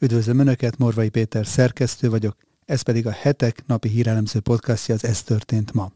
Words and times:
Üdvözlöm 0.00 0.38
Önöket, 0.38 0.78
Morvai 0.78 1.08
Péter 1.08 1.46
szerkesztő 1.46 2.10
vagyok, 2.10 2.36
ez 2.64 2.82
pedig 2.82 3.06
a 3.06 3.10
hetek 3.10 3.62
napi 3.66 3.88
hírelemző 3.88 4.40
podcastja, 4.40 4.94
az 4.94 5.04
Ez 5.04 5.22
történt 5.22 5.72
ma. 5.72 5.92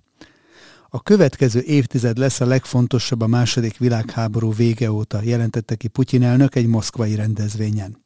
A 0.89 1.03
következő 1.03 1.61
évtized 1.61 2.19
lesz 2.19 2.41
a 2.41 2.47
legfontosabb 2.47 3.21
a 3.21 3.27
második 3.27 3.79
világháború 3.79 4.53
vége 4.53 4.93
óta, 4.93 5.23
jelentette 5.23 5.75
ki 5.75 5.89
Putyin 5.89 6.23
elnök 6.23 6.55
egy 6.55 6.67
moszkvai 6.67 7.15
rendezvényen. 7.15 8.05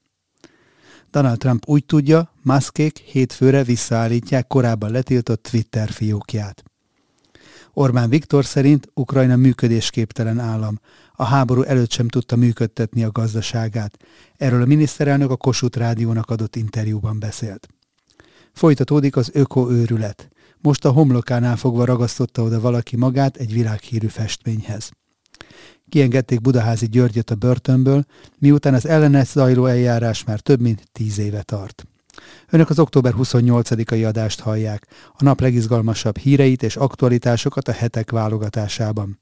Donald 1.10 1.38
Trump 1.38 1.68
úgy 1.68 1.84
tudja, 1.84 2.32
Muskék 2.42 2.98
hétfőre 2.98 3.62
visszaállítják 3.62 4.46
korábban 4.46 4.90
letiltott 4.90 5.42
Twitter 5.42 5.90
fiókját. 5.90 6.64
Orbán 7.72 8.08
Viktor 8.08 8.44
szerint 8.44 8.90
Ukrajna 8.94 9.36
működésképtelen 9.36 10.38
állam. 10.38 10.80
A 11.16 11.24
háború 11.24 11.62
előtt 11.62 11.90
sem 11.90 12.08
tudta 12.08 12.36
működtetni 12.36 13.04
a 13.04 13.10
gazdaságát. 13.10 13.96
Erről 14.36 14.62
a 14.62 14.66
miniszterelnök 14.66 15.30
a 15.30 15.36
Kossuth 15.36 15.78
Rádiónak 15.78 16.30
adott 16.30 16.56
interjúban 16.56 17.18
beszélt. 17.18 17.68
Folytatódik 18.52 19.16
az 19.16 19.30
öko-őrület. 19.32 20.28
Most 20.60 20.84
a 20.84 20.90
homlokánál 20.90 21.56
fogva 21.56 21.84
ragasztotta 21.84 22.42
oda 22.42 22.60
valaki 22.60 22.96
magát 22.96 23.36
egy 23.36 23.52
világhírű 23.52 24.06
festményhez. 24.06 24.90
Kiengedték 25.88 26.40
Budaházi 26.40 26.86
Györgyöt 26.86 27.30
a 27.30 27.34
börtönből, 27.34 28.04
miután 28.38 28.74
az 28.74 28.86
ellene 28.86 29.24
zajló 29.24 29.66
eljárás 29.66 30.24
már 30.24 30.40
több 30.40 30.60
mint 30.60 30.88
tíz 30.92 31.18
éve 31.18 31.42
tart. 31.42 31.86
Önök 32.50 32.70
az 32.70 32.78
október 32.78 33.14
28-ai 33.16 34.06
adást 34.06 34.40
hallják, 34.40 34.86
a 35.12 35.24
nap 35.24 35.40
legizgalmasabb 35.40 36.16
híreit 36.16 36.62
és 36.62 36.76
aktualitásokat 36.76 37.68
a 37.68 37.72
hetek 37.72 38.10
válogatásában. 38.10 39.20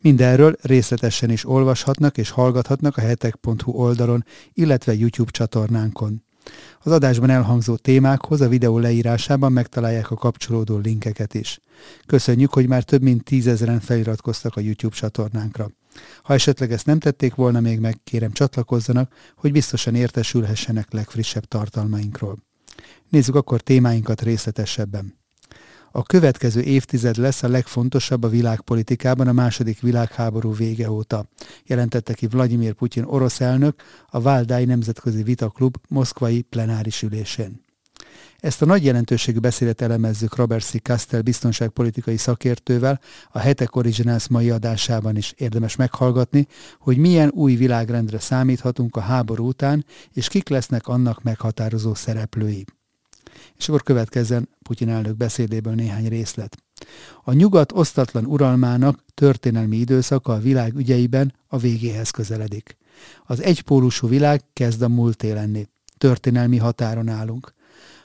Mindenről 0.00 0.56
részletesen 0.62 1.30
is 1.30 1.48
olvashatnak 1.48 2.18
és 2.18 2.30
hallgathatnak 2.30 2.96
a 2.96 3.00
hetek.hu 3.00 3.72
oldalon, 3.72 4.24
illetve 4.52 4.94
YouTube 4.94 5.30
csatornánkon. 5.30 6.22
Az 6.82 6.92
adásban 6.92 7.30
elhangzó 7.30 7.76
témákhoz 7.76 8.40
a 8.40 8.48
videó 8.48 8.78
leírásában 8.78 9.52
megtalálják 9.52 10.10
a 10.10 10.16
kapcsolódó 10.16 10.76
linkeket 10.76 11.34
is. 11.34 11.60
Köszönjük, 12.06 12.52
hogy 12.52 12.68
már 12.68 12.82
több 12.82 13.02
mint 13.02 13.24
tízezeren 13.24 13.80
feliratkoztak 13.80 14.56
a 14.56 14.60
YouTube 14.60 14.94
csatornánkra. 14.94 15.70
Ha 16.22 16.34
esetleg 16.34 16.72
ezt 16.72 16.86
nem 16.86 16.98
tették 16.98 17.34
volna 17.34 17.60
még 17.60 17.78
meg, 17.78 17.96
kérem 18.04 18.32
csatlakozzanak, 18.32 19.12
hogy 19.36 19.52
biztosan 19.52 19.94
értesülhessenek 19.94 20.92
legfrissebb 20.92 21.44
tartalmainkról. 21.44 22.38
Nézzük 23.08 23.34
akkor 23.34 23.60
témáinkat 23.60 24.22
részletesebben. 24.22 25.19
A 25.92 26.02
következő 26.02 26.60
évtized 26.60 27.16
lesz 27.16 27.42
a 27.42 27.48
legfontosabb 27.48 28.22
a 28.22 28.28
világpolitikában 28.28 29.28
a 29.28 29.32
második 29.32 29.80
világháború 29.80 30.54
vége 30.54 30.90
óta, 30.90 31.28
jelentette 31.64 32.14
ki 32.14 32.26
Vladimir 32.26 32.72
Putyin 32.72 33.04
orosz 33.04 33.40
elnök 33.40 33.82
a 34.08 34.20
Váldái 34.20 34.64
Nemzetközi 34.64 35.22
Vitaklub 35.22 35.76
moszkvai 35.88 36.42
plenáris 36.42 37.02
ülésén. 37.02 37.68
Ezt 38.38 38.62
a 38.62 38.66
nagy 38.66 38.84
jelentőségű 38.84 39.38
beszédet 39.38 39.80
elemezzük 39.80 40.36
Robert 40.36 40.64
C. 40.64 40.82
Castell 40.82 41.20
biztonságpolitikai 41.20 42.16
szakértővel 42.16 43.00
a 43.30 43.38
Hetek 43.38 43.76
Originals 43.76 44.28
mai 44.28 44.50
adásában 44.50 45.16
is 45.16 45.34
érdemes 45.36 45.76
meghallgatni, 45.76 46.46
hogy 46.78 46.96
milyen 46.96 47.30
új 47.34 47.54
világrendre 47.54 48.18
számíthatunk 48.18 48.96
a 48.96 49.00
háború 49.00 49.46
után, 49.46 49.84
és 50.12 50.28
kik 50.28 50.48
lesznek 50.48 50.86
annak 50.86 51.22
meghatározó 51.22 51.94
szereplői. 51.94 52.64
És 53.60 53.68
akkor 53.68 53.82
következzen 53.82 54.48
Putyin 54.62 54.88
elnök 54.88 55.16
beszédéből 55.16 55.74
néhány 55.74 56.08
részlet. 56.08 56.56
A 57.24 57.32
nyugat 57.32 57.72
osztatlan 57.72 58.24
uralmának 58.24 59.04
történelmi 59.14 59.76
időszaka 59.76 60.32
a 60.32 60.38
világ 60.38 60.76
ügyeiben 60.76 61.34
a 61.46 61.58
végéhez 61.58 62.10
közeledik. 62.10 62.76
Az 63.26 63.42
egypólusú 63.42 64.08
világ 64.08 64.42
kezd 64.52 64.82
a 64.82 64.88
múlté 64.88 65.32
lenni. 65.32 65.68
Történelmi 65.98 66.56
határon 66.56 67.08
állunk. 67.08 67.54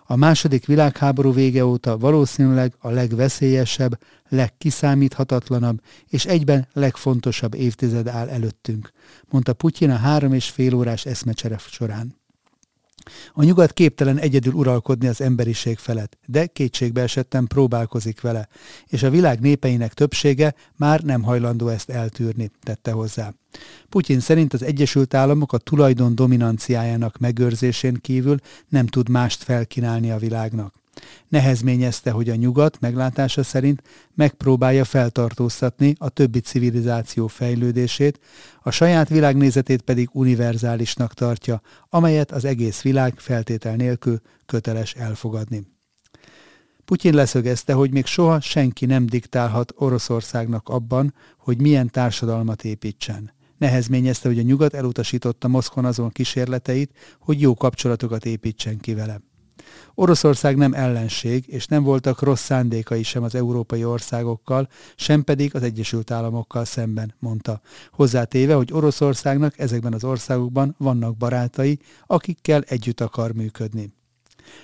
A 0.06 0.16
második 0.16 0.66
világháború 0.66 1.34
vége 1.34 1.66
óta 1.66 1.98
valószínűleg 1.98 2.74
a 2.80 2.90
legveszélyesebb, 2.90 4.00
legkiszámíthatatlanabb 4.30 5.82
és 6.08 6.26
egyben 6.26 6.68
legfontosabb 6.74 7.54
évtized 7.54 8.08
áll 8.08 8.30
előttünk, 8.30 8.92
mondta 9.30 9.54
Putyin 9.54 9.90
a 9.90 9.96
három 9.96 10.34
és 10.34 10.50
fél 10.50 10.76
órás 10.76 11.06
eszmecsere 11.06 11.58
során. 11.58 12.24
A 13.34 13.44
nyugat 13.44 13.74
képtelen 13.74 14.18
egyedül 14.18 14.54
uralkodni 14.54 15.08
az 15.08 15.22
emberiség 15.22 15.78
felett, 15.78 16.18
de 16.26 16.46
kétségbe 16.46 17.02
esettem 17.02 17.48
próbálkozik 17.48 18.22
vele, 18.22 18.48
és 18.88 19.04
a 19.04 19.10
világ 19.10 19.40
népeinek 19.40 19.94
többsége 19.94 20.56
már 20.76 21.02
nem 21.02 21.24
hajlandó 21.24 21.68
ezt 21.68 21.90
eltűrni, 21.90 22.52
tette 22.64 22.92
hozzá. 22.92 23.34
Putyin 23.90 24.20
szerint 24.20 24.54
az 24.54 24.64
Egyesült 24.64 25.14
Államok 25.14 25.54
a 25.54 25.58
tulajdon 25.58 26.16
dominanciájának 26.16 27.18
megőrzésén 27.18 27.98
kívül 28.02 28.38
nem 28.70 28.88
tud 28.88 29.10
mást 29.10 29.44
felkínálni 29.44 30.12
a 30.12 30.18
világnak. 30.18 30.74
Nehezményezte, 31.28 32.12
hogy 32.12 32.30
a 32.30 32.36
nyugat 32.36 32.80
meglátása 32.80 33.44
szerint 33.44 33.82
megpróbálja 34.14 34.84
feltartóztatni 34.84 35.96
a 35.98 36.10
többi 36.10 36.40
civilizáció 36.40 37.28
fejlődését, 37.28 38.20
a 38.62 38.72
saját 38.72 39.10
világnézetét 39.10 39.82
pedig 39.82 40.10
univerzálisnak 40.12 41.14
tartja, 41.14 41.62
amelyet 41.90 42.32
az 42.32 42.46
egész 42.46 42.82
világ 42.82 43.14
feltétel 43.18 43.76
nélkül 43.76 44.22
köteles 44.46 44.94
elfogadni. 44.94 45.74
Putyin 46.86 47.14
leszögezte, 47.14 47.74
hogy 47.74 47.92
még 47.92 48.06
soha 48.06 48.40
senki 48.40 48.86
nem 48.86 49.06
diktálhat 49.06 49.74
Oroszországnak 49.76 50.70
abban, 50.70 51.14
hogy 51.38 51.62
milyen 51.62 51.90
társadalmat 51.90 52.64
építsen. 52.64 53.34
Nehezményezte, 53.58 54.28
hogy 54.28 54.40
a 54.40 54.42
nyugat 54.42 54.74
elutasította 54.74 55.48
Moszkvan 55.48 55.86
azon 55.86 56.10
kísérleteit, 56.10 56.92
hogy 57.20 57.42
jó 57.42 57.54
kapcsolatokat 57.54 58.26
építsen 58.26 58.78
ki 58.78 58.94
vele. 58.94 59.22
Oroszország 59.94 60.58
nem 60.58 60.74
ellenség, 60.74 61.48
és 61.48 61.66
nem 61.66 61.84
voltak 61.84 62.22
rossz 62.22 62.44
szándékai 62.44 63.04
sem 63.04 63.24
az 63.24 63.36
európai 63.36 63.86
országokkal, 63.86 64.70
sem 64.96 65.24
pedig 65.24 65.56
az 65.56 65.64
Egyesült 65.64 66.12
Államokkal 66.12 66.66
szemben, 66.66 67.14
mondta. 67.20 67.62
Hozzátéve, 67.92 68.54
hogy 68.54 68.74
Oroszországnak 68.74 69.60
ezekben 69.60 69.94
az 69.94 70.04
országokban 70.04 70.76
vannak 70.78 71.18
barátai, 71.18 71.80
akikkel 72.08 72.62
együtt 72.62 73.02
akar 73.02 73.34
működni. 73.34 73.94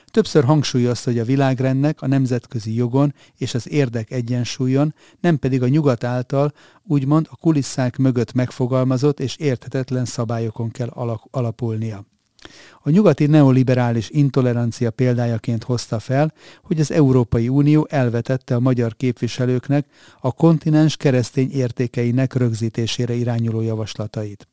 Többször 0.06 0.44
hangsúlyozta, 0.44 1.10
hogy 1.10 1.20
a 1.20 1.26
világrendnek 1.26 2.02
a 2.02 2.08
nemzetközi 2.08 2.76
jogon 2.76 3.14
és 3.38 3.54
az 3.54 3.70
érdek 3.70 4.12
egyensúlyon, 4.12 4.94
nem 5.20 5.40
pedig 5.40 5.62
a 5.62 5.68
nyugat 5.68 6.04
által 6.04 6.54
úgymond 6.84 7.28
a 7.30 7.36
kulisszák 7.36 7.98
mögött 7.98 8.34
megfogalmazott 8.34 9.20
és 9.20 9.36
érthetetlen 9.38 10.06
szabályokon 10.06 10.72
kell 10.72 10.90
alapulnia. 11.32 12.11
A 12.84 12.90
nyugati 12.90 13.26
neoliberális 13.26 14.10
intolerancia 14.10 14.92
példájaként 14.92 15.64
hozta 15.64 16.00
fel, 16.00 16.34
hogy 16.64 16.80
az 16.80 16.92
Európai 16.92 17.50
Unió 17.50 17.88
elvetette 17.90 18.56
a 18.56 18.60
magyar 18.60 18.96
képviselőknek 18.96 19.86
a 20.20 20.32
kontinens 20.32 20.98
keresztény 20.98 21.52
értékeinek 21.52 22.34
rögzítésére 22.34 23.14
irányuló 23.14 23.62
javaslatait. 23.62 24.48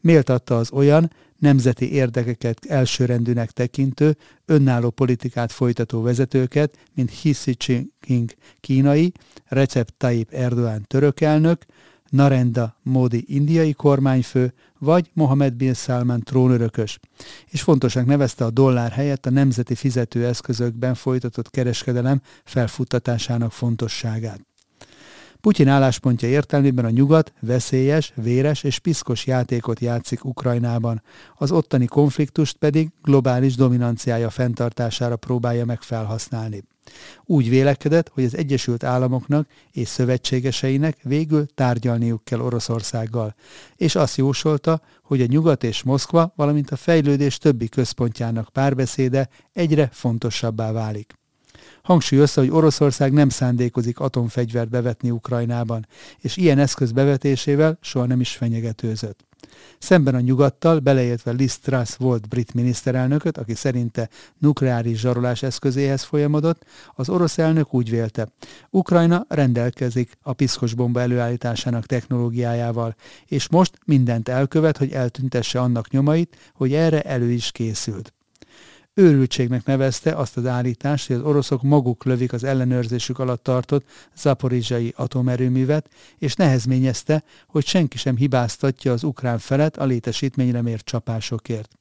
Méltatta 0.00 0.56
az 0.56 0.72
olyan 0.72 1.10
nemzeti 1.38 1.92
érdekeket 1.92 2.64
elsőrendűnek 2.66 3.50
tekintő, 3.50 4.16
önálló 4.46 4.90
politikát 4.90 5.52
folytató 5.52 6.02
vezetőket, 6.02 6.78
mint 6.94 7.10
Xi 7.10 7.56
Jinping 7.66 8.30
kínai, 8.60 9.12
Recep 9.46 9.88
Tayyip 9.96 10.32
Erdogan 10.32 10.84
török 10.86 11.20
elnök, 11.20 11.64
Narendra 12.10 12.76
Modi 12.82 13.24
indiai 13.28 13.72
kormányfő, 13.72 14.52
vagy 14.78 15.10
Mohamed 15.12 15.54
bin 15.54 15.74
Salman 15.74 16.20
trónörökös, 16.20 16.98
és 17.46 17.62
fontosnak 17.62 18.06
nevezte 18.06 18.44
a 18.44 18.50
dollár 18.50 18.90
helyett 18.90 19.26
a 19.26 19.30
nemzeti 19.30 19.74
fizetőeszközökben 19.74 20.94
folytatott 20.94 21.50
kereskedelem 21.50 22.20
felfuttatásának 22.44 23.52
fontosságát. 23.52 24.40
Putyin 25.40 25.68
álláspontja 25.68 26.28
értelmében 26.28 26.84
a 26.84 26.90
nyugat 26.90 27.32
veszélyes, 27.40 28.12
véres 28.14 28.62
és 28.62 28.78
piszkos 28.78 29.26
játékot 29.26 29.80
játszik 29.80 30.24
Ukrajnában, 30.24 31.02
az 31.34 31.52
ottani 31.52 31.86
konfliktust 31.86 32.56
pedig 32.56 32.88
globális 33.02 33.54
dominanciája 33.54 34.30
fenntartására 34.30 35.16
próbálja 35.16 35.64
meg 35.64 35.82
felhasználni. 35.82 36.62
Úgy 37.24 37.48
vélekedett, 37.48 38.08
hogy 38.08 38.24
az 38.24 38.36
Egyesült 38.36 38.84
Államoknak 38.84 39.48
és 39.72 39.88
szövetségeseinek 39.88 40.98
végül 41.02 41.46
tárgyalniuk 41.54 42.24
kell 42.24 42.40
Oroszországgal, 42.40 43.34
és 43.76 43.94
azt 43.94 44.16
jósolta, 44.16 44.80
hogy 45.02 45.20
a 45.20 45.26
Nyugat 45.26 45.64
és 45.64 45.82
Moszkva, 45.82 46.32
valamint 46.36 46.70
a 46.70 46.76
fejlődés 46.76 47.38
többi 47.38 47.68
központjának 47.68 48.48
párbeszéde 48.48 49.28
egyre 49.52 49.88
fontosabbá 49.92 50.72
válik. 50.72 51.18
Hangsúlyozta, 51.82 52.40
hogy 52.40 52.50
Oroszország 52.50 53.12
nem 53.12 53.28
szándékozik 53.28 53.98
atomfegyvert 53.98 54.70
bevetni 54.70 55.10
Ukrajnában, 55.10 55.86
és 56.18 56.36
ilyen 56.36 56.58
eszköz 56.58 56.92
bevetésével 56.92 57.78
soha 57.80 58.06
nem 58.06 58.20
is 58.20 58.30
fenyegetőzött. 58.30 59.29
Szemben 59.78 60.14
a 60.14 60.20
nyugattal, 60.20 60.78
beleértve 60.78 61.30
Liz 61.30 61.58
Truss 61.58 61.96
volt 61.96 62.28
brit 62.28 62.54
miniszterelnököt, 62.54 63.38
aki 63.38 63.54
szerinte 63.54 64.08
nukleáris 64.38 64.98
zsarolás 64.98 65.42
eszközéhez 65.42 66.02
folyamodott, 66.02 66.64
az 66.94 67.08
orosz 67.08 67.38
elnök 67.38 67.74
úgy 67.74 67.90
vélte, 67.90 68.28
Ukrajna 68.70 69.24
rendelkezik 69.28 70.12
a 70.22 70.32
piszkos 70.32 70.74
bomba 70.74 71.00
előállításának 71.00 71.86
technológiájával, 71.86 72.94
és 73.26 73.48
most 73.48 73.78
mindent 73.84 74.28
elkövet, 74.28 74.76
hogy 74.76 74.92
eltüntesse 74.92 75.60
annak 75.60 75.90
nyomait, 75.90 76.36
hogy 76.54 76.72
erre 76.72 77.02
elő 77.02 77.30
is 77.30 77.50
készült. 77.50 78.14
Őrültségnek 79.00 79.64
nevezte 79.64 80.12
azt 80.12 80.36
az 80.36 80.46
állítást, 80.46 81.06
hogy 81.06 81.16
az 81.16 81.22
oroszok 81.22 81.62
maguk 81.62 82.04
lövik 82.04 82.32
az 82.32 82.44
ellenőrzésük 82.44 83.18
alatt 83.18 83.42
tartott 83.42 83.84
zaporizsai 84.16 84.92
atomerőművet, 84.96 85.88
és 86.18 86.34
nehezményezte, 86.34 87.22
hogy 87.46 87.66
senki 87.66 87.98
sem 87.98 88.16
hibáztatja 88.16 88.92
az 88.92 89.02
ukrán 89.02 89.38
felet 89.38 89.76
a 89.76 89.84
létesítményre 89.84 90.62
mért 90.62 90.84
csapásokért. 90.84 91.78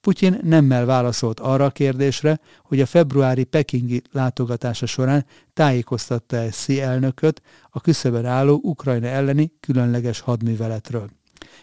Putyin 0.00 0.38
nemmel 0.42 0.84
válaszolt 0.84 1.40
arra 1.40 1.64
a 1.64 1.70
kérdésre, 1.70 2.40
hogy 2.62 2.80
a 2.80 2.86
februári 2.86 3.44
pekingi 3.44 4.02
látogatása 4.12 4.86
során 4.86 5.26
tájékoztatta 5.54 6.36
-e 6.36 6.48
Xi 6.48 6.80
elnököt 6.80 7.42
a 7.70 7.80
küszöbön 7.80 8.26
álló 8.26 8.60
Ukrajna 8.62 9.06
elleni 9.06 9.52
különleges 9.60 10.20
hadműveletről. 10.20 11.10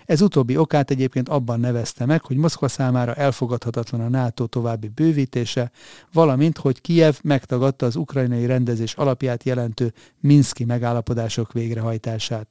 Ez 0.06 0.22
utóbbi 0.22 0.58
okát 0.58 0.92
egyébként 0.92 1.30
abban 1.30 1.60
nevezte 1.60 2.06
meg, 2.06 2.26
hogy 2.26 2.38
Moszkva 2.38 2.68
számára 2.68 3.14
elfogadhatatlan 3.14 4.02
a 4.02 4.10
NATO 4.10 4.46
további 4.46 4.88
bővítése, 4.88 5.72
valamint, 6.14 6.58
hogy 6.58 6.82
Kijev 6.82 7.16
megtagadta 7.24 7.86
az 7.86 7.96
ukrajnai 7.96 8.46
rendezés 8.46 8.94
alapját 8.94 9.44
jelentő 9.44 9.94
Minszki 10.20 10.64
megállapodások 10.64 11.54
végrehajtását. 11.54 12.48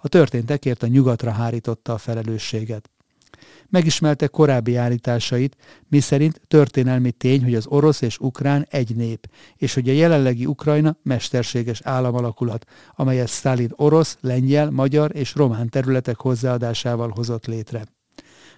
A 0.00 0.08
történtekért 0.08 0.82
a 0.82 0.86
nyugatra 0.86 1.30
hárította 1.30 1.92
a 1.92 1.98
felelősséget 1.98 2.90
megismerte 3.72 4.26
korábbi 4.26 4.76
állításait, 4.76 5.56
miszerint 5.88 6.40
történelmi 6.48 7.10
tény, 7.10 7.42
hogy 7.42 7.54
az 7.54 7.66
orosz 7.66 8.00
és 8.00 8.18
ukrán 8.18 8.66
egy 8.70 8.96
nép, 8.96 9.30
és 9.56 9.74
hogy 9.74 9.88
a 9.88 9.92
jelenlegi 9.92 10.46
Ukrajna 10.46 10.96
mesterséges 11.02 11.80
államalakulat, 11.84 12.66
amelyet 12.94 13.28
Stalin 13.28 13.72
orosz, 13.76 14.18
lengyel, 14.20 14.70
magyar 14.70 15.16
és 15.16 15.34
román 15.34 15.68
területek 15.68 16.16
hozzáadásával 16.16 17.12
hozott 17.14 17.46
létre. 17.46 17.84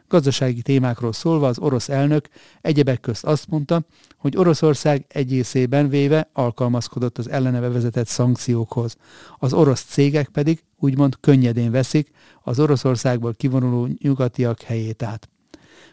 Gazdasági 0.08 0.62
témákról 0.62 1.12
szólva 1.12 1.48
az 1.48 1.58
orosz 1.58 1.88
elnök 1.88 2.28
egyebek 2.60 3.00
közt 3.00 3.24
azt 3.24 3.48
mondta, 3.48 3.86
hogy 4.16 4.36
Oroszország 4.36 5.04
egészében 5.08 5.88
véve 5.88 6.28
alkalmazkodott 6.32 7.18
az 7.18 7.30
ellene 7.30 7.60
bevezetett 7.60 8.06
szankciókhoz. 8.06 8.96
Az 9.38 9.52
orosz 9.52 9.82
cégek 9.82 10.28
pedig 10.28 10.62
úgymond 10.84 11.16
könnyedén 11.20 11.70
veszik 11.70 12.10
az 12.42 12.60
Oroszországból 12.60 13.34
kivonuló 13.34 13.88
nyugatiak 13.98 14.62
helyét 14.62 15.02
át. 15.02 15.28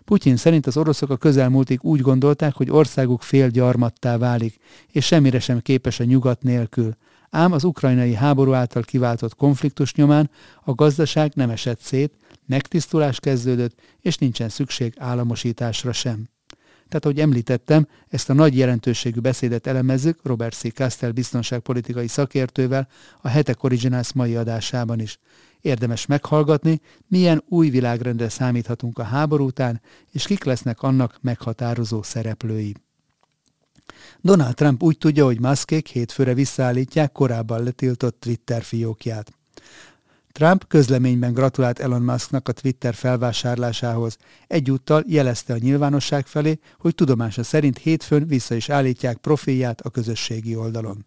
Putyin 0.05 0.35
szerint 0.35 0.67
az 0.67 0.77
oroszok 0.77 1.09
a 1.09 1.17
közelmúltig 1.17 1.79
úgy 1.83 2.01
gondolták, 2.01 2.55
hogy 2.55 2.69
országuk 2.69 3.21
fél 3.21 3.49
gyarmattá 3.49 4.17
válik, 4.17 4.57
és 4.91 5.05
semmire 5.05 5.39
sem 5.39 5.59
képes 5.59 5.99
a 5.99 6.03
nyugat 6.03 6.41
nélkül. 6.43 6.95
Ám 7.29 7.51
az 7.51 7.63
ukrajnai 7.63 8.13
háború 8.13 8.53
által 8.53 8.83
kiváltott 8.83 9.35
konfliktus 9.35 9.93
nyomán 9.93 10.29
a 10.63 10.73
gazdaság 10.73 11.31
nem 11.35 11.49
esett 11.49 11.79
szét, 11.79 12.13
megtisztulás 12.45 13.19
kezdődött, 13.19 13.79
és 13.99 14.17
nincsen 14.17 14.49
szükség 14.49 14.93
államosításra 14.97 15.91
sem. 15.91 16.29
Tehát, 16.91 17.05
ahogy 17.05 17.19
említettem, 17.19 17.87
ezt 18.07 18.29
a 18.29 18.33
nagy 18.33 18.57
jelentőségű 18.57 19.19
beszédet 19.19 19.67
elemezzük 19.67 20.19
Robert 20.23 20.55
C. 20.55 20.73
Castell 20.73 21.11
biztonságpolitikai 21.11 22.07
szakértővel 22.07 22.87
a 23.21 23.27
Hetek 23.27 23.63
Originals 23.63 24.13
mai 24.13 24.35
adásában 24.35 24.99
is. 24.99 25.19
Érdemes 25.61 26.05
meghallgatni, 26.05 26.81
milyen 27.07 27.43
új 27.47 27.69
világrendre 27.69 28.29
számíthatunk 28.29 28.99
a 28.99 29.03
háború 29.03 29.45
után, 29.45 29.81
és 30.11 30.25
kik 30.25 30.43
lesznek 30.43 30.81
annak 30.81 31.17
meghatározó 31.21 32.01
szereplői. 32.01 32.75
Donald 34.21 34.55
Trump 34.55 34.83
úgy 34.83 34.97
tudja, 34.97 35.25
hogy 35.25 35.39
Muskék 35.39 35.87
hétfőre 35.87 36.33
visszaállítják 36.33 37.11
korábban 37.11 37.63
letiltott 37.63 38.19
Twitter 38.19 38.63
fiókját. 38.63 39.31
Trump 40.31 40.67
közleményben 40.67 41.33
gratulált 41.33 41.79
Elon 41.79 42.01
Musknak 42.01 42.47
a 42.47 42.51
Twitter 42.51 42.93
felvásárlásához. 42.93 44.17
Egyúttal 44.47 45.03
jelezte 45.07 45.53
a 45.53 45.57
nyilvánosság 45.57 46.27
felé, 46.27 46.59
hogy 46.77 46.95
tudomása 46.95 47.43
szerint 47.43 47.77
hétfőn 47.77 48.27
vissza 48.27 48.55
is 48.55 48.69
állítják 48.69 49.17
profilját 49.17 49.81
a 49.81 49.89
közösségi 49.89 50.55
oldalon. 50.55 51.05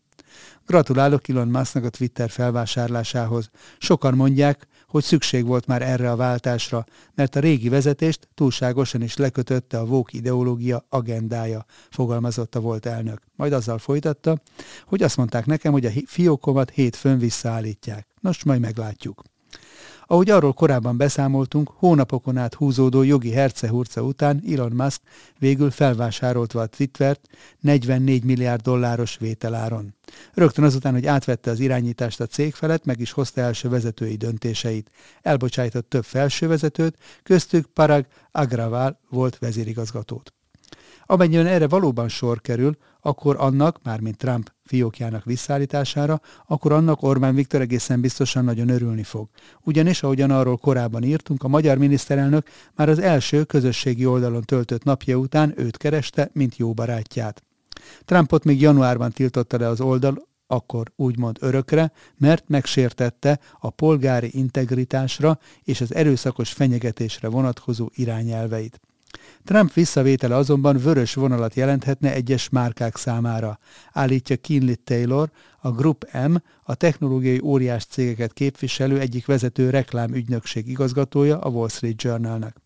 Gratulálok 0.67 1.29
Elon 1.29 1.49
Musknak 1.49 1.85
a 1.85 1.89
Twitter 1.89 2.31
felvásárlásához. 2.31 3.51
Sokan 3.79 4.15
mondják, 4.15 4.67
hogy 4.95 5.05
szükség 5.05 5.47
volt 5.47 5.67
már 5.67 5.83
erre 5.83 6.11
a 6.11 6.17
váltásra, 6.17 6.87
mert 7.15 7.37
a 7.37 7.41
régi 7.41 7.69
vezetést 7.69 8.29
túlságosan 8.35 9.03
is 9.03 9.17
lekötötte 9.17 9.79
a 9.79 9.85
vók 9.85 10.13
ideológia 10.13 10.87
agendája, 10.89 11.65
fogalmazott 11.91 12.55
volt 12.55 12.87
elnök. 12.87 13.23
Majd 13.37 13.53
azzal 13.53 13.79
folytatta, 13.79 14.41
hogy 14.87 15.03
azt 15.03 15.17
mondták 15.17 15.47
nekem, 15.47 15.73
hogy 15.73 15.85
a 15.85 15.91
fiókomat 16.07 16.71
hétfőn 16.71 17.19
visszaállítják. 17.19 18.07
Nos, 18.21 18.45
majd 18.45 18.61
meglátjuk. 18.61 19.23
Ahogy 20.07 20.31
arról 20.31 20.53
korábban 20.53 20.97
beszámoltunk, 20.97 21.71
hónapokon 21.77 22.37
át 22.37 22.55
húzódó 22.55 23.03
jogi 23.03 23.31
hercehurca 23.31 24.03
után 24.03 24.43
Elon 24.51 24.73
Musk 24.73 25.01
végül 25.39 25.71
felvásárolta 25.71 26.61
a 26.61 26.67
Twittert 26.67 27.29
44 27.61 28.25
milliárd 28.25 28.63
dolláros 28.63 29.17
vételáron. 29.17 29.95
Rögtön 30.35 30.65
azután, 30.65 30.93
hogy 30.93 31.07
átvette 31.07 31.51
az 31.51 31.61
irányítást 31.61 32.21
a 32.21 32.27
cég 32.27 32.55
felett, 32.55 32.85
meg 32.85 33.01
is 33.01 33.11
hozta 33.11 33.41
első 33.41 33.69
vezetői 33.69 34.17
döntéseit. 34.17 34.91
Elbocsájtott 35.23 35.89
több 35.89 36.05
felső 36.05 36.47
vezetőt, 36.49 36.99
köztük 37.23 37.67
Parag 37.67 38.07
Agraval 38.31 38.99
volt 39.09 39.39
vezérigazgatót. 39.39 40.35
Amennyiben 41.07 41.47
erre 41.47 41.69
valóban 41.69 42.09
sor 42.09 42.41
kerül, 42.41 42.77
akkor 43.01 43.37
annak, 43.39 43.79
mármint 43.83 44.17
Trump 44.17 44.53
fiókjának 44.65 45.25
visszaállítására, 45.25 46.21
akkor 46.47 46.73
annak 46.73 47.03
Orbán 47.03 47.35
Viktor 47.35 47.61
egészen 47.61 48.01
biztosan 48.01 48.45
nagyon 48.45 48.69
örülni 48.69 49.03
fog. 49.03 49.29
Ugyanis, 49.63 50.03
ahogyan 50.03 50.31
arról 50.31 50.57
korábban 50.57 51.03
írtunk, 51.03 51.43
a 51.43 51.49
magyar 51.49 51.79
miniszterelnök 51.79 52.47
már 52.75 52.89
az 52.89 52.99
első 52.99 53.45
közösségi 53.45 54.07
oldalon 54.07 54.43
töltött 54.43 54.85
napja 54.85 55.17
után 55.17 55.53
őt 55.57 55.77
kereste, 55.77 56.31
mint 56.33 56.57
jó 56.57 56.73
barátját. 56.73 57.43
Trumpot 58.05 58.45
még 58.45 58.61
januárban 58.61 59.11
tiltotta 59.11 59.59
le 59.59 59.69
az 59.69 59.81
oldal, 59.81 60.27
akkor 60.47 60.93
úgymond 60.97 61.37
örökre, 61.41 61.93
mert 62.17 62.49
megsértette 62.49 63.41
a 63.61 63.71
polgári 63.71 64.31
integritásra 64.33 65.39
és 65.63 65.81
az 65.81 65.95
erőszakos 65.95 66.53
fenyegetésre 66.53 67.29
vonatkozó 67.29 67.89
irányelveit. 67.95 68.81
Trump 69.45 69.73
visszavétele 69.73 70.37
azonban 70.37 70.77
vörös 70.77 71.15
vonalat 71.15 71.55
jelenthetne 71.55 72.13
egyes 72.13 72.49
márkák 72.49 72.97
számára, 72.97 73.59
állítja 73.93 74.37
Kinley 74.37 74.75
Taylor, 74.85 75.31
a 75.61 75.71
Group 75.71 76.07
M, 76.29 76.35
a 76.63 76.75
technológiai 76.75 77.41
óriás 77.43 77.85
cégeket 77.85 78.33
képviselő 78.33 78.99
egyik 78.99 79.27
vezető 79.27 79.71
reklámügynökség 79.71 80.69
igazgatója 80.69 81.39
a 81.39 81.49
Wall 81.49 81.69
Street 81.69 82.03
Journalnak. 82.03 82.63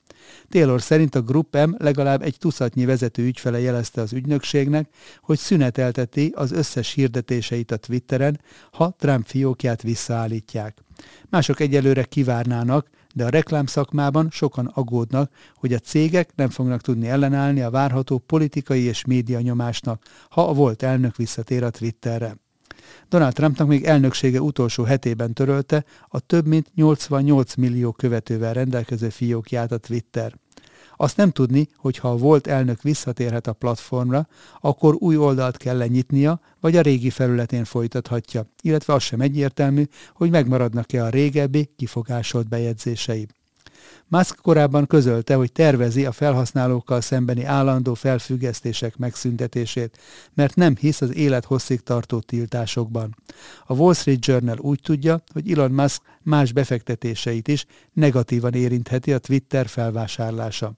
Taylor 0.49 0.83
szerint 0.83 1.15
a 1.15 1.23
Group 1.23 1.57
M 1.67 1.75
legalább 1.79 2.23
egy 2.23 2.39
tucatnyi 2.39 2.85
vezető 2.85 3.25
ügyfele 3.25 3.61
jelezte 3.61 4.01
az 4.01 4.13
ügynökségnek, 4.13 4.89
hogy 5.21 5.39
szünetelteti 5.39 6.33
az 6.35 6.53
összes 6.53 6.93
hirdetéseit 6.93 7.71
a 7.71 7.77
Twitteren, 7.77 8.41
ha 8.73 8.95
Trump 8.99 9.27
fiókját 9.27 9.83
visszaállítják. 9.83 10.79
Mások 11.29 11.61
egyelőre 11.61 12.05
kivárnának, 12.05 12.89
de 13.19 13.25
a 13.25 13.29
reklámszakmában 13.29 14.29
sokan 14.31 14.67
aggódnak, 14.67 15.33
hogy 15.55 15.73
a 15.73 15.79
cégek 15.79 16.35
nem 16.35 16.49
fognak 16.49 16.81
tudni 16.81 17.09
ellenállni 17.09 17.61
a 17.61 17.71
várható 17.71 18.19
politikai 18.19 18.83
és 18.83 19.05
média 19.05 19.41
nyomásnak, 19.41 20.03
ha 20.31 20.49
a 20.49 20.53
volt 20.53 20.83
elnök 20.83 21.17
visszatér 21.17 21.63
a 21.63 21.71
Twitterre. 21.71 22.37
Donald 23.09 23.33
Trumpnak 23.33 23.69
még 23.69 23.85
elnöksége 23.85 24.41
utolsó 24.41 24.85
hetében 24.85 25.33
törölte 25.33 25.85
a 26.09 26.21
több 26.21 26.47
mint 26.47 26.71
88 26.75 27.55
millió 27.55 27.93
követővel 27.93 28.53
rendelkező 28.53 29.09
fiókját 29.09 29.73
a 29.73 29.79
Twitter. 29.79 30.35
Azt 31.01 31.17
nem 31.17 31.31
tudni, 31.31 31.69
hogy 31.77 31.99
ha 31.99 32.11
a 32.11 32.17
volt 32.17 32.47
elnök 32.47 32.83
visszatérhet 32.83 33.47
a 33.47 33.53
platformra, 33.53 34.29
akkor 34.61 34.95
új 34.99 35.17
oldalt 35.17 35.57
kell 35.57 35.77
lenyitnia, 35.77 36.41
vagy 36.61 36.77
a 36.77 36.81
régi 36.81 37.11
felületén 37.11 37.65
folytathatja, 37.65 38.47
illetve 38.63 38.93
az 38.93 39.03
sem 39.03 39.21
egyértelmű, 39.21 39.85
hogy 40.15 40.31
megmaradnak-e 40.31 41.05
a 41.05 41.09
régebbi 41.09 41.71
kifogásolt 41.77 42.49
bejegyzései. 42.49 43.29
Musk 44.07 44.39
korábban 44.43 44.87
közölte, 44.87 45.35
hogy 45.35 45.53
tervezi 45.53 46.05
a 46.05 46.13
felhasználókkal 46.13 47.01
szembeni 47.01 47.45
állandó 47.45 47.95
felfüggesztések 47.95 48.97
megszüntetését, 48.97 49.99
mert 50.35 50.55
nem 50.55 50.77
hisz 50.77 51.01
az 51.01 51.15
élet 51.15 51.45
hosszig 51.45 51.81
tartó 51.81 52.21
tiltásokban. 52.21 53.17
A 53.67 53.75
Wall 53.75 53.95
Street 53.95 54.27
Journal 54.27 54.59
úgy 54.59 54.81
tudja, 54.83 55.23
hogy 55.33 55.53
Elon 55.53 55.71
Musk 55.71 56.03
más 56.23 56.53
befektetéseit 56.53 57.49
is 57.49 57.67
negatívan 57.93 58.55
érintheti 58.55 59.13
a 59.13 59.19
Twitter 59.19 59.67
felvásárlása. 59.67 60.73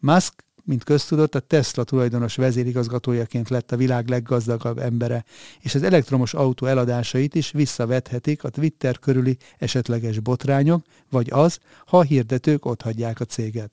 Musk 0.00 0.46
mint 0.68 0.84
köztudott, 0.84 1.34
a 1.34 1.40
Tesla 1.40 1.84
tulajdonos 1.84 2.36
vezérigazgatójaként 2.36 3.48
lett 3.48 3.72
a 3.72 3.76
világ 3.76 4.08
leggazdagabb 4.08 4.78
embere, 4.78 5.24
és 5.60 5.74
az 5.74 5.82
elektromos 5.82 6.34
autó 6.34 6.66
eladásait 6.66 7.34
is 7.34 7.50
visszavethetik 7.50 8.44
a 8.44 8.48
Twitter 8.48 8.98
körüli 8.98 9.36
esetleges 9.58 10.18
botrányok, 10.18 10.84
vagy 11.10 11.30
az, 11.30 11.58
ha 11.86 11.98
a 11.98 12.02
hirdetők 12.02 12.64
otthagyják 12.64 13.20
a 13.20 13.24
céget. 13.24 13.72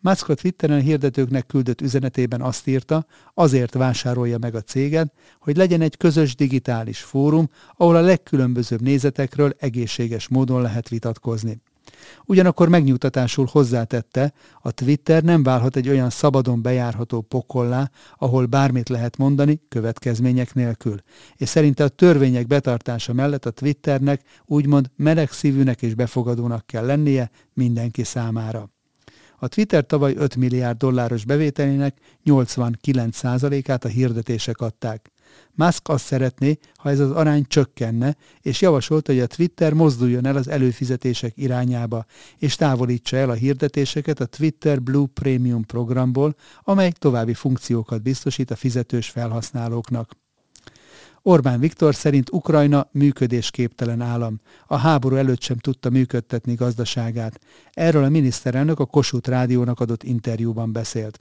Musk 0.00 0.28
a 0.28 0.34
Twitteren 0.34 0.80
hirdetőknek 0.80 1.46
küldött 1.46 1.80
üzenetében 1.80 2.40
azt 2.40 2.66
írta, 2.66 3.06
azért 3.34 3.74
vásárolja 3.74 4.38
meg 4.38 4.54
a 4.54 4.60
céget, 4.60 5.12
hogy 5.38 5.56
legyen 5.56 5.80
egy 5.80 5.96
közös 5.96 6.34
digitális 6.34 7.00
fórum, 7.00 7.48
ahol 7.76 7.96
a 7.96 8.00
legkülönbözőbb 8.00 8.80
nézetekről 8.80 9.54
egészséges 9.58 10.28
módon 10.28 10.62
lehet 10.62 10.88
vitatkozni. 10.88 11.60
Ugyanakkor 12.24 12.68
megnyugtatásul 12.68 13.48
hozzátette, 13.50 14.32
a 14.60 14.70
Twitter 14.70 15.22
nem 15.22 15.42
válhat 15.42 15.76
egy 15.76 15.88
olyan 15.88 16.10
szabadon 16.10 16.62
bejárható 16.62 17.20
pokollá, 17.20 17.90
ahol 18.18 18.46
bármit 18.46 18.88
lehet 18.88 19.16
mondani 19.16 19.60
következmények 19.68 20.54
nélkül, 20.54 21.00
és 21.36 21.48
szerinte 21.48 21.84
a 21.84 21.88
törvények 21.88 22.46
betartása 22.46 23.12
mellett 23.12 23.46
a 23.46 23.50
Twitternek 23.50 24.22
úgymond 24.44 24.90
melegszívűnek 24.96 25.82
és 25.82 25.94
befogadónak 25.94 26.66
kell 26.66 26.86
lennie 26.86 27.30
mindenki 27.52 28.04
számára. 28.04 28.72
A 29.38 29.48
Twitter 29.48 29.86
tavaly 29.86 30.14
5 30.16 30.36
milliárd 30.36 30.78
dolláros 30.78 31.24
bevételének 31.24 31.96
89%-át 32.24 33.84
a 33.84 33.88
hirdetések 33.88 34.60
adták. 34.60 35.12
Musk 35.54 35.88
azt 35.88 36.04
szeretné, 36.04 36.58
ha 36.76 36.90
ez 36.90 37.00
az 37.00 37.10
arány 37.10 37.44
csökkenne, 37.48 38.16
és 38.40 38.60
javasolta, 38.60 39.12
hogy 39.12 39.20
a 39.20 39.26
Twitter 39.26 39.72
mozduljon 39.72 40.26
el 40.26 40.36
az 40.36 40.48
előfizetések 40.48 41.32
irányába, 41.36 42.04
és 42.38 42.56
távolítsa 42.56 43.16
el 43.16 43.30
a 43.30 43.34
hirdetéseket 43.34 44.20
a 44.20 44.26
Twitter 44.26 44.82
Blue 44.82 45.06
Premium 45.14 45.64
programból, 45.64 46.34
amely 46.62 46.92
további 46.98 47.34
funkciókat 47.34 48.02
biztosít 48.02 48.50
a 48.50 48.56
fizetős 48.56 49.08
felhasználóknak. 49.08 50.23
Orbán 51.26 51.60
Viktor 51.60 51.94
szerint 51.94 52.30
Ukrajna 52.32 52.88
működésképtelen 52.92 54.00
állam. 54.00 54.40
A 54.66 54.76
háború 54.76 55.16
előtt 55.16 55.40
sem 55.42 55.56
tudta 55.56 55.90
működtetni 55.90 56.54
gazdaságát. 56.54 57.40
Erről 57.72 58.04
a 58.04 58.08
miniszterelnök 58.08 58.80
a 58.80 58.84
Kossuth 58.84 59.28
Rádiónak 59.28 59.80
adott 59.80 60.02
interjúban 60.02 60.72
beszélt. 60.72 61.20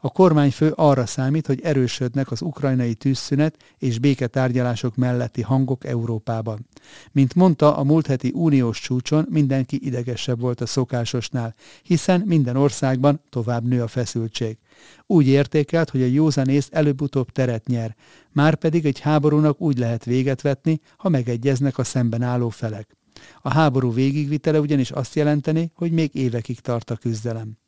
A 0.00 0.10
kormányfő 0.10 0.72
arra 0.76 1.06
számít, 1.06 1.46
hogy 1.46 1.60
erősödnek 1.62 2.30
az 2.30 2.42
ukrajnai 2.42 2.94
tűzszünet 2.94 3.56
és 3.78 3.98
béketárgyalások 3.98 4.96
melletti 4.96 5.42
hangok 5.42 5.84
Európában. 5.84 6.66
Mint 7.12 7.34
mondta, 7.34 7.76
a 7.76 7.84
múlt 7.84 8.06
heti 8.06 8.32
uniós 8.34 8.80
csúcson 8.80 9.26
mindenki 9.30 9.86
idegesebb 9.86 10.40
volt 10.40 10.60
a 10.60 10.66
szokásosnál, 10.66 11.54
hiszen 11.82 12.20
minden 12.20 12.56
országban 12.56 13.20
tovább 13.30 13.64
nő 13.64 13.82
a 13.82 13.88
feszültség. 13.88 14.58
Úgy 15.06 15.26
értékelt, 15.26 15.90
hogy 15.90 16.02
a 16.02 16.06
józanész 16.06 16.68
előbb-utóbb 16.72 17.30
teret 17.30 17.66
nyer, 17.66 17.96
már 18.32 18.54
pedig 18.54 18.86
egy 18.86 19.00
háborúnak 19.00 19.60
úgy 19.60 19.78
lehet 19.78 20.04
véget 20.04 20.42
vetni, 20.42 20.80
ha 20.96 21.08
megegyeznek 21.08 21.78
a 21.78 21.84
szemben 21.84 22.22
álló 22.22 22.48
felek. 22.48 22.96
A 23.42 23.52
háború 23.52 23.92
végigvitele 23.92 24.60
ugyanis 24.60 24.90
azt 24.90 25.14
jelenteni, 25.14 25.70
hogy 25.74 25.92
még 25.92 26.14
évekig 26.14 26.60
tart 26.60 26.90
a 26.90 26.96
küzdelem. 26.96 27.58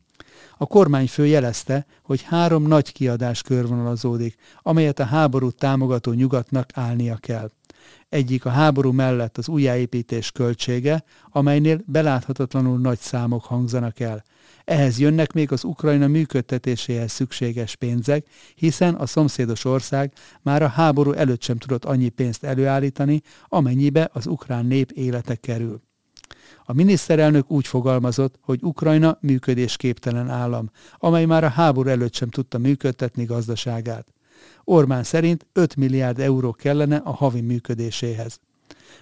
A 0.57 0.67
kormányfő 0.67 1.27
jelezte, 1.27 1.87
hogy 2.03 2.23
három 2.23 2.63
nagy 2.63 2.93
kiadás 2.93 3.43
körvonalazódik, 3.43 4.35
amelyet 4.63 4.99
a 4.99 5.05
háborút 5.05 5.57
támogató 5.57 6.13
nyugatnak 6.13 6.71
állnia 6.75 7.17
kell. 7.17 7.51
Egyik 8.09 8.45
a 8.45 8.51
háború 8.51 8.93
mellett 8.93 9.39
az 9.39 9.49
újjáépítés 9.49 10.31
költsége, 10.31 11.05
amelynél 11.31 11.81
beláthatatlanul 11.87 12.79
nagy 12.79 12.99
számok 12.99 13.45
hangzanak 13.45 14.01
el. 14.01 14.25
Ehhez 14.69 14.99
jönnek 14.99 15.33
még 15.33 15.53
az 15.53 15.65
Ukrajna 15.65 16.07
működtetéséhez 16.07 17.13
szükséges 17.13 17.77
pénzek, 17.77 18.27
hiszen 18.55 18.95
a 18.95 19.07
szomszédos 19.07 19.65
ország 19.65 20.13
már 20.43 20.63
a 20.63 20.69
háború 20.69 21.13
előtt 21.13 21.43
sem 21.43 21.57
tudott 21.57 21.85
annyi 21.85 22.09
pénzt 22.09 22.45
előállítani, 22.45 23.21
amennyibe 23.49 24.11
az 24.13 24.27
ukrán 24.27 24.67
nép 24.67 24.91
élete 24.91 25.35
kerül. 25.35 25.81
A 26.65 26.73
miniszterelnök 26.73 27.51
úgy 27.51 27.67
fogalmazott, 27.67 28.39
hogy 28.41 28.63
Ukrajna 28.63 29.19
működésképtelen 29.21 30.29
állam, 30.29 30.71
amely 30.97 31.25
már 31.25 31.45
a 31.45 31.49
háború 31.49 31.89
előtt 31.89 32.15
sem 32.15 32.29
tudta 32.29 32.59
működtetni 32.59 33.25
gazdaságát. 33.25 34.13
Orbán 34.65 35.03
szerint 35.03 35.47
5 35.53 35.77
milliárd 35.77 36.21
euró 36.21 36.53
kellene 36.53 36.97
a 36.97 37.11
havi 37.11 37.41
működéséhez. 37.41 38.41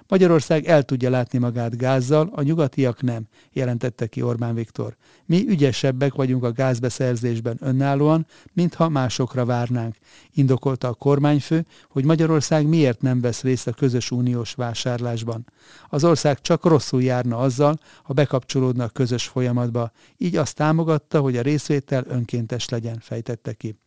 Magyarország 0.09 0.65
el 0.65 0.83
tudja 0.83 1.11
látni 1.11 1.39
magát 1.39 1.77
gázzal, 1.77 2.31
a 2.33 2.43
nyugatiak 2.43 3.03
nem, 3.03 3.27
jelentette 3.53 4.07
ki 4.07 4.23
Orbán 4.23 4.55
Viktor. 4.55 4.97
Mi 5.27 5.49
ügyesebbek 5.49 6.15
vagyunk 6.15 6.45
a 6.45 6.53
gázbeszerzésben 6.53 7.57
önállóan, 7.61 8.27
mintha 8.53 8.89
másokra 8.89 9.45
várnánk. 9.45 9.95
Indokolta 10.35 10.89
a 10.89 10.95
kormányfő, 10.95 11.67
hogy 11.89 12.05
Magyarország 12.05 12.67
miért 12.67 13.01
nem 13.01 13.21
vesz 13.21 13.43
részt 13.43 13.67
a 13.67 13.73
közös 13.73 14.11
uniós 14.11 14.55
vásárlásban. 14.55 15.47
Az 15.89 16.05
ország 16.05 16.41
csak 16.41 16.65
rosszul 16.65 17.03
járna 17.03 17.39
azzal, 17.39 17.79
ha 18.03 18.13
bekapcsolódna 18.13 18.85
a 18.85 18.89
közös 18.89 19.27
folyamatba, 19.27 19.91
így 20.17 20.37
azt 20.37 20.55
támogatta, 20.55 21.21
hogy 21.21 21.37
a 21.37 21.43
részvétel 21.43 22.05
önkéntes 22.09 22.69
legyen, 22.69 22.99
fejtette 23.01 23.53
ki. 23.53 23.79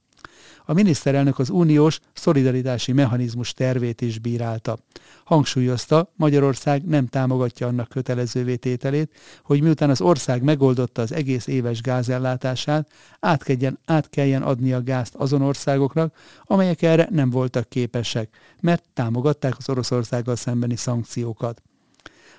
A 0.70 0.74
miniszterelnök 0.74 1.40
az 1.40 1.50
uniós 1.50 2.00
szolidaritási 2.14 2.92
mechanizmus 2.92 3.54
tervét 3.54 4.02
is 4.02 4.20
bírálta. 4.20 4.78
Hangsúlyozta, 5.24 6.12
Magyarország 6.16 6.86
nem 6.86 7.08
támogatja 7.08 7.68
annak 7.68 7.90
kötelezővé 7.90 8.56
tételét, 8.56 9.12
hogy 9.44 9.62
miután 9.62 9.90
az 9.90 10.02
ország 10.02 10.44
megoldotta 10.44 11.02
az 11.02 11.12
egész 11.12 11.48
éves 11.48 11.82
gázellátását, 11.82 12.92
át 13.20 13.44
kelljen, 13.44 13.80
át 13.86 14.10
kelljen 14.10 14.42
adni 14.42 14.74
a 14.74 14.84
gázt 14.84 15.16
azon 15.16 15.42
országoknak, 15.42 16.16
amelyek 16.44 16.82
erre 16.82 17.08
nem 17.12 17.30
voltak 17.30 17.70
képesek, 17.70 18.30
mert 18.62 18.84
támogatták 18.94 19.58
az 19.58 19.70
Oroszországgal 19.70 20.36
szembeni 20.36 20.76
szankciókat. 20.76 21.62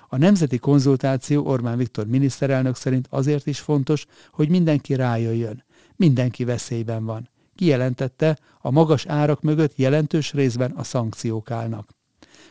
A 0.07 0.17
nemzeti 0.17 0.57
konzultáció 0.57 1.45
Orbán 1.45 1.77
Viktor 1.77 2.05
miniszterelnök 2.05 2.75
szerint 2.75 3.07
azért 3.09 3.47
is 3.47 3.59
fontos, 3.59 4.05
hogy 4.31 4.49
mindenki 4.49 4.95
rájöjjön. 4.95 5.63
Mindenki 5.95 6.43
veszélyben 6.43 7.05
van 7.05 7.29
kijelentette, 7.61 8.37
a 8.59 8.71
magas 8.71 9.05
árak 9.05 9.41
mögött 9.41 9.77
jelentős 9.77 10.33
részben 10.33 10.71
a 10.71 10.83
szankciók 10.83 11.51
állnak. 11.51 11.89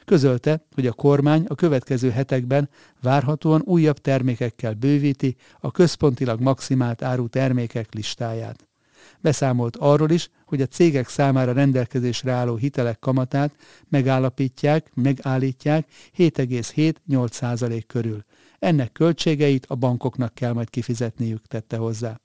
Közölte, 0.04 0.66
hogy 0.74 0.86
a 0.86 0.92
kormány 0.92 1.44
a 1.48 1.54
következő 1.54 2.10
hetekben 2.10 2.68
várhatóan 3.02 3.62
újabb 3.64 3.98
termékekkel 3.98 4.74
bővíti 4.74 5.36
a 5.60 5.70
központilag 5.70 6.40
maximált 6.40 7.02
áru 7.02 7.28
termékek 7.28 7.94
listáját. 7.94 8.68
Beszámolt 9.20 9.76
arról 9.76 10.10
is, 10.10 10.30
hogy 10.44 10.60
a 10.60 10.66
cégek 10.66 11.08
számára 11.08 11.52
rendelkezésre 11.52 12.32
álló 12.32 12.56
hitelek 12.56 12.98
kamatát 12.98 13.54
megállapítják, 13.88 14.90
megállítják 14.94 15.86
7,7-8% 16.18 17.82
körül. 17.86 18.24
Ennek 18.58 18.92
költségeit 18.92 19.66
a 19.66 19.74
bankoknak 19.74 20.34
kell 20.34 20.52
majd 20.52 20.70
kifizetniük, 20.70 21.46
tette 21.46 21.76
hozzá. 21.76 22.20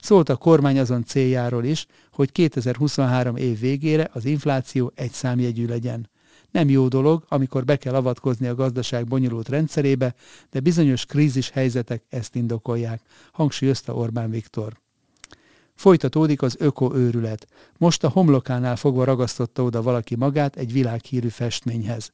Szólt 0.00 0.28
a 0.28 0.36
kormány 0.36 0.78
azon 0.78 1.04
céljáról 1.04 1.64
is, 1.64 1.86
hogy 2.12 2.32
2023 2.32 3.36
év 3.36 3.60
végére 3.60 4.10
az 4.12 4.24
infláció 4.24 4.92
egy 4.94 5.12
számjegyű 5.12 5.66
legyen. 5.66 6.10
Nem 6.50 6.68
jó 6.68 6.88
dolog, 6.88 7.24
amikor 7.28 7.64
be 7.64 7.76
kell 7.76 7.94
avatkozni 7.94 8.46
a 8.46 8.54
gazdaság 8.54 9.06
bonyolult 9.06 9.48
rendszerébe, 9.48 10.14
de 10.50 10.60
bizonyos 10.60 11.06
krízis 11.06 11.50
helyzetek 11.50 12.02
ezt 12.08 12.34
indokolják, 12.34 13.00
hangsúlyozta 13.32 13.94
Orbán 13.94 14.30
Viktor. 14.30 14.80
Folytatódik 15.74 16.42
az 16.42 16.56
öko-őrület. 16.58 17.46
Most 17.78 18.04
a 18.04 18.08
homlokánál 18.08 18.76
fogva 18.76 19.04
ragasztotta 19.04 19.62
oda 19.62 19.82
valaki 19.82 20.16
magát 20.16 20.56
egy 20.56 20.72
világhírű 20.72 21.28
festményhez 21.28 22.12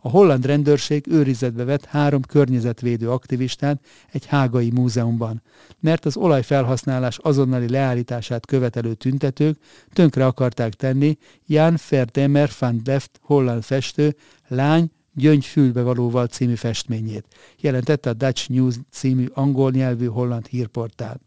a 0.00 0.08
holland 0.08 0.46
rendőrség 0.46 1.06
őrizetbe 1.06 1.64
vett 1.64 1.84
három 1.84 2.22
környezetvédő 2.22 3.10
aktivistát 3.10 3.80
egy 4.12 4.26
hágai 4.26 4.70
múzeumban, 4.70 5.42
mert 5.80 6.04
az 6.04 6.16
olajfelhasználás 6.16 7.18
azonnali 7.18 7.68
leállítását 7.68 8.46
követelő 8.46 8.94
tüntetők 8.94 9.58
tönkre 9.92 10.26
akarták 10.26 10.74
tenni 10.74 11.18
Jan 11.46 11.78
Verdemer 11.88 12.50
van 12.58 12.80
Deft 12.82 13.20
holland 13.22 13.62
festő 13.62 14.16
lány 14.48 14.90
gyöngyfülbevalóval 15.14 16.26
című 16.26 16.54
festményét, 16.54 17.26
jelentette 17.60 18.10
a 18.10 18.12
Dutch 18.12 18.50
News 18.50 18.74
című 18.90 19.26
angol 19.32 19.70
nyelvű 19.70 20.06
holland 20.06 20.46
hírportál. 20.46 21.20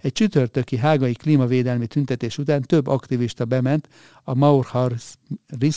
Egy 0.00 0.12
csütörtöki 0.12 0.76
hágai 0.76 1.12
klímavédelmi 1.12 1.86
tüntetés 1.86 2.38
után 2.38 2.62
több 2.62 2.86
aktivista 2.86 3.44
bement 3.44 3.88
a 4.24 4.34
Maurhaus 4.34 5.14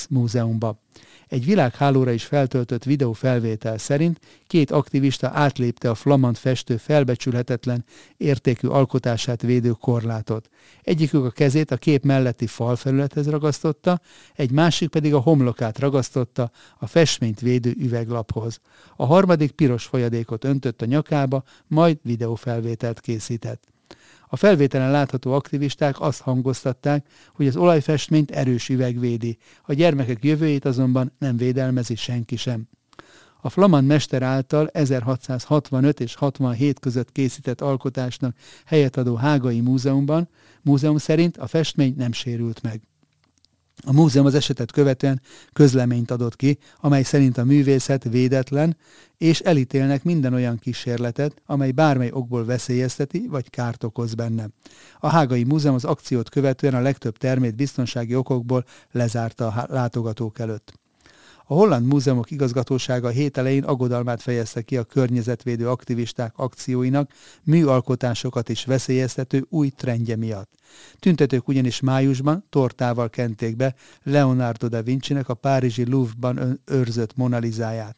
Múzeumba. 0.09 0.79
Egy 1.27 1.45
világhálóra 1.45 2.11
is 2.11 2.23
feltöltött 2.23 2.83
videófelvétel 2.83 3.77
szerint 3.77 4.19
két 4.47 4.71
aktivista 4.71 5.29
átlépte 5.33 5.89
a 5.89 5.95
flamand 5.95 6.37
festő 6.37 6.77
felbecsülhetetlen 6.77 7.85
értékű 8.17 8.67
alkotását 8.67 9.41
védő 9.41 9.71
korlátot. 9.71 10.49
Egyikük 10.81 11.25
a 11.25 11.29
kezét 11.29 11.71
a 11.71 11.77
kép 11.77 12.03
melletti 12.03 12.47
falfelülethez 12.47 13.29
ragasztotta, 13.29 14.01
egy 14.35 14.51
másik 14.51 14.89
pedig 14.89 15.13
a 15.13 15.19
homlokát 15.19 15.79
ragasztotta 15.79 16.51
a 16.77 16.87
festményt 16.87 17.39
védő 17.39 17.73
üveglaphoz. 17.77 18.59
A 18.95 19.05
harmadik 19.05 19.51
piros 19.51 19.85
folyadékot 19.85 20.43
öntött 20.43 20.81
a 20.81 20.85
nyakába, 20.85 21.43
majd 21.67 21.97
videófelvételt 22.01 22.99
készített. 22.99 23.67
A 24.31 24.35
felvételen 24.35 24.91
látható 24.91 25.33
aktivisták 25.33 26.01
azt 26.01 26.21
hangoztatták, 26.21 27.07
hogy 27.33 27.47
az 27.47 27.55
olajfestményt 27.55 28.31
erős 28.31 28.69
üveg 28.69 28.99
védi, 28.99 29.37
a 29.63 29.73
gyermekek 29.73 30.23
jövőjét 30.23 30.65
azonban 30.65 31.11
nem 31.19 31.37
védelmezi 31.37 31.95
senki 31.95 32.35
sem. 32.35 32.67
A 33.41 33.49
flamand 33.49 33.87
mester 33.87 34.21
által 34.21 34.67
1665 34.67 35.99
és 35.99 36.15
67 36.15 36.79
között 36.79 37.11
készített 37.11 37.61
alkotásnak 37.61 38.35
helyet 38.65 38.97
adó 38.97 39.15
Hágai 39.15 39.61
Múzeumban, 39.61 40.29
múzeum 40.61 40.97
szerint 40.97 41.37
a 41.37 41.47
festmény 41.47 41.93
nem 41.97 42.11
sérült 42.11 42.61
meg. 42.61 42.88
A 43.85 43.93
múzeum 43.93 44.25
az 44.25 44.33
esetet 44.33 44.71
követően 44.71 45.21
közleményt 45.53 46.11
adott 46.11 46.35
ki, 46.35 46.57
amely 46.79 47.03
szerint 47.03 47.37
a 47.37 47.43
művészet 47.43 48.03
védetlen, 48.03 48.77
és 49.17 49.39
elítélnek 49.39 50.03
minden 50.03 50.33
olyan 50.33 50.57
kísérletet, 50.57 51.41
amely 51.45 51.71
bármely 51.71 52.09
okból 52.11 52.45
veszélyezteti 52.45 53.27
vagy 53.27 53.49
kárt 53.49 53.83
okoz 53.83 54.13
benne. 54.13 54.49
A 54.99 55.07
Hágai 55.07 55.43
Múzeum 55.43 55.75
az 55.75 55.85
akciót 55.85 56.29
követően 56.29 56.73
a 56.73 56.81
legtöbb 56.81 57.17
termét 57.17 57.55
biztonsági 57.55 58.15
okokból 58.15 58.65
lezárta 58.91 59.47
a 59.47 59.65
látogatók 59.69 60.39
előtt. 60.39 60.79
A 61.51 61.53
Holland 61.53 61.85
Múzeumok 61.85 62.31
igazgatósága 62.31 63.07
a 63.07 63.11
hét 63.11 63.37
elején 63.37 63.63
aggodalmát 63.63 64.21
fejezte 64.21 64.61
ki 64.61 64.77
a 64.77 64.83
környezetvédő 64.83 65.69
aktivisták 65.69 66.33
akcióinak 66.35 67.11
műalkotásokat 67.43 68.49
is 68.49 68.65
veszélyeztető 68.65 69.45
új 69.49 69.69
trendje 69.69 70.15
miatt. 70.15 70.51
Tüntetők 70.99 71.47
ugyanis 71.47 71.79
májusban 71.79 72.45
tortával 72.49 73.09
kenték 73.09 73.55
be 73.55 73.75
Leonardo 74.03 74.67
da 74.67 74.83
Vinci-nek 74.83 75.29
a 75.29 75.33
párizsi 75.33 75.89
Louvre-ban 75.89 76.61
őrzött 76.65 77.15
Monalizáját 77.15 77.97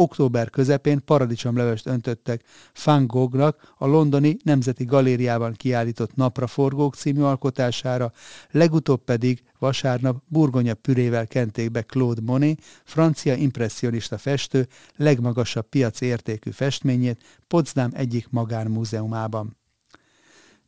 október 0.00 0.50
közepén 0.50 1.04
paradicsomlevest 1.04 1.86
öntöttek 1.86 2.42
Van 2.84 3.06
Goghnak 3.06 3.74
a 3.78 3.86
londoni 3.86 4.36
Nemzeti 4.42 4.84
Galériában 4.84 5.52
kiállított 5.52 6.14
Napraforgók 6.14 6.94
című 6.94 7.20
alkotására, 7.20 8.12
legutóbb 8.50 9.04
pedig 9.04 9.42
vasárnap 9.58 10.22
burgonya 10.26 10.74
pürével 10.74 11.26
kenték 11.26 11.70
be 11.70 11.82
Claude 11.82 12.20
Monet, 12.24 12.62
francia 12.84 13.34
impressionista 13.34 14.18
festő 14.18 14.68
legmagasabb 14.96 15.68
piaci 15.68 16.06
értékű 16.06 16.50
festményét 16.50 17.22
Potsdam 17.48 17.90
egyik 17.92 18.26
magánmúzeumában. 18.30 19.59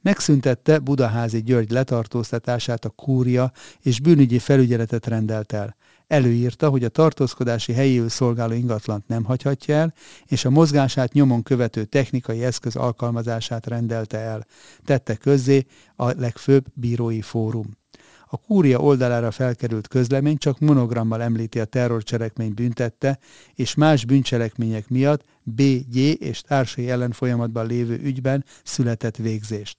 Megszüntette 0.02 0.78
Budaházi 0.78 1.42
György 1.42 1.70
letartóztatását 1.70 2.84
a 2.84 2.88
kúria 2.88 3.52
és 3.80 4.00
bűnügyi 4.00 4.38
felügyeletet 4.38 5.06
rendelt 5.06 5.52
el 5.52 5.76
előírta, 6.12 6.68
hogy 6.68 6.84
a 6.84 6.88
tartózkodási 6.88 7.72
helyéül 7.72 8.08
szolgáló 8.08 8.52
ingatlant 8.52 9.08
nem 9.08 9.24
hagyhatja 9.24 9.74
el, 9.74 9.94
és 10.26 10.44
a 10.44 10.50
mozgását 10.50 11.12
nyomon 11.12 11.42
követő 11.42 11.84
technikai 11.84 12.44
eszköz 12.44 12.76
alkalmazását 12.76 13.66
rendelte 13.66 14.18
el. 14.18 14.46
Tette 14.84 15.14
közzé 15.14 15.66
a 15.96 16.10
legfőbb 16.20 16.64
bírói 16.74 17.20
fórum. 17.20 17.80
A 18.26 18.36
kúria 18.36 18.78
oldalára 18.78 19.30
felkerült 19.30 19.88
közlemény 19.88 20.36
csak 20.36 20.58
monogrammal 20.58 21.22
említi 21.22 21.60
a 21.60 21.64
terrorcselekmény 21.64 22.54
büntette, 22.54 23.18
és 23.54 23.74
más 23.74 24.04
bűncselekmények 24.04 24.88
miatt 24.88 25.24
B.G. 25.42 25.96
és 26.22 26.40
társai 26.40 26.90
ellen 26.90 27.12
folyamatban 27.12 27.66
lévő 27.66 28.00
ügyben 28.02 28.44
született 28.64 29.16
végzést. 29.16 29.76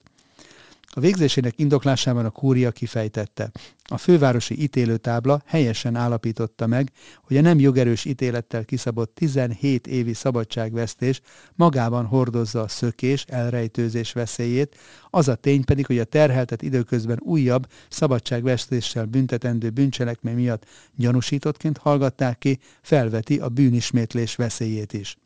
A 0.96 1.00
végzésének 1.00 1.60
indoklásában 1.60 2.26
a 2.26 2.30
kúria 2.30 2.72
kifejtette. 2.72 3.52
A 3.84 3.98
fővárosi 3.98 4.62
ítélőtábla 4.62 5.42
helyesen 5.46 5.96
állapította 5.96 6.68
meg, 6.68 6.92
hogy 7.24 7.38
a 7.38 7.42
nem 7.42 7.60
jogerős 7.60 8.06
ítélettel 8.06 8.66
kiszabott 8.66 9.16
17 9.16 9.88
évi 9.88 10.14
szabadságvesztés 10.14 11.22
magában 11.56 12.06
hordozza 12.06 12.62
a 12.62 12.68
szökés, 12.68 13.26
elrejtőzés 13.28 14.14
veszélyét, 14.14 14.78
az 15.10 15.28
a 15.28 15.36
tény 15.36 15.64
pedig, 15.64 15.86
hogy 15.86 16.00
a 16.00 16.04
terheltet 16.04 16.62
időközben 16.62 17.20
újabb 17.22 17.68
szabadságvesztéssel 17.90 19.06
büntetendő 19.06 19.70
bűncselekmény 19.70 20.36
miatt 20.36 20.66
gyanúsítottként 20.96 21.78
hallgatták 21.78 22.38
ki, 22.38 22.60
felveti 22.82 23.40
a 23.40 23.50
bűnismétlés 23.50 24.36
veszélyét 24.36 24.94
is. 24.94 25.18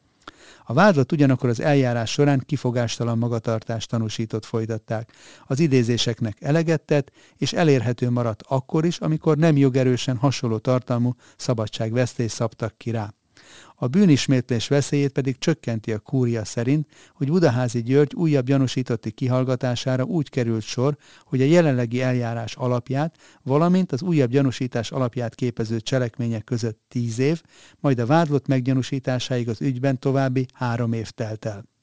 A 0.66 0.74
vádlott 0.74 1.12
ugyanakkor 1.12 1.50
az 1.50 1.60
eljárás 1.60 2.12
során 2.12 2.44
kifogástalan 2.46 3.18
magatartást 3.18 3.90
tanúsított 3.90 4.46
folytatták. 4.46 5.12
Az 5.46 5.60
idézéseknek 5.60 6.38
eleget 6.42 6.82
tett, 6.82 7.12
és 7.38 7.54
elérhető 7.54 8.10
maradt 8.10 8.44
akkor 8.48 8.86
is, 8.86 8.98
amikor 8.98 9.38
nem 9.38 9.58
jogerősen 9.58 10.18
hasonló 10.18 10.58
tartalmú 10.58 11.16
szabadságvesztés 11.38 12.32
szabtak 12.32 12.78
ki 12.78 12.92
rá. 12.92 13.14
A 13.76 13.88
bűnismétlés 13.88 14.68
veszélyét 14.68 15.12
pedig 15.12 15.38
csökkenti 15.38 15.92
a 15.92 16.00
kúria 16.00 16.46
szerint, 16.46 16.88
hogy 17.14 17.28
Budaházi 17.28 17.82
György 17.82 18.14
újabb 18.16 18.46
gyanúsítotti 18.46 19.12
kihallgatására 19.12 20.04
úgy 20.04 20.30
került 20.30 20.64
sor, 20.64 20.98
hogy 21.24 21.42
a 21.42 21.46
jelenlegi 21.46 22.02
eljárás 22.02 22.56
alapját, 22.56 23.16
valamint 23.44 23.92
az 23.92 24.02
újabb 24.02 24.30
gyanúsítás 24.30 24.92
alapját 24.92 25.36
képező 25.36 25.80
cselekmények 25.80 26.44
között 26.44 26.82
tíz 26.88 27.20
év, 27.20 27.42
majd 27.80 28.00
a 28.00 28.06
vádlott 28.06 28.48
meggyanúsításáig 28.48 29.50
az 29.50 29.62
ügyben 29.62 30.00
további 30.00 30.46
három 30.54 30.94
év 30.94 31.10
telt 31.10 31.46
el. 31.46 31.77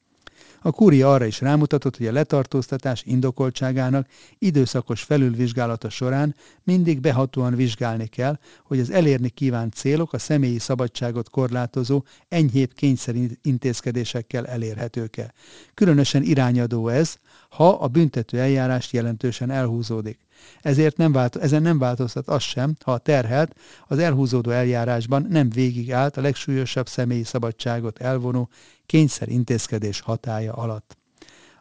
A 0.65 0.71
kúria 0.71 1.13
arra 1.13 1.25
is 1.25 1.41
rámutatott, 1.41 1.97
hogy 1.97 2.07
a 2.07 2.11
letartóztatás 2.11 3.03
indokoltságának 3.03 4.07
időszakos 4.39 5.01
felülvizsgálata 5.01 5.89
során 5.89 6.35
mindig 6.63 6.99
behatóan 6.99 7.55
vizsgálni 7.55 8.07
kell, 8.07 8.39
hogy 8.63 8.79
az 8.79 8.89
elérni 8.91 9.29
kívánt 9.29 9.73
célok 9.73 10.13
a 10.13 10.17
személyi 10.17 10.59
szabadságot 10.59 11.29
korlátozó 11.29 12.03
enyhébb 12.27 12.73
kényszeri 12.73 13.37
intézkedésekkel 13.41 14.47
elérhetők-e. 14.47 15.33
Különösen 15.73 16.23
irányadó 16.23 16.87
ez, 16.87 17.15
ha 17.49 17.69
a 17.69 17.87
büntető 17.87 18.39
eljárás 18.39 18.93
jelentősen 18.93 19.49
elhúzódik. 19.49 20.24
Ezért 20.61 20.97
nem 20.97 21.11
vált, 21.11 21.35
ezen 21.35 21.61
nem 21.61 21.77
változtat 21.77 22.27
az 22.27 22.41
sem, 22.41 22.75
ha 22.83 22.91
a 22.91 22.97
terhelt 22.97 23.55
az 23.87 23.99
elhúzódó 23.99 24.49
eljárásban 24.49 25.25
nem 25.29 25.49
végigállt 25.49 26.17
a 26.17 26.21
legsúlyosabb 26.21 26.87
személyi 26.87 27.23
szabadságot 27.23 27.99
elvonó 27.99 28.49
kényszerintézkedés 28.85 29.99
hatája 29.99 30.53
alatt. 30.53 30.97